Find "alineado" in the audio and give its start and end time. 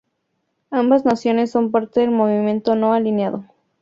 2.95-3.45